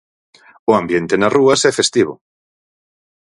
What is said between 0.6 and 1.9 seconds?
O ambiente nas rúas é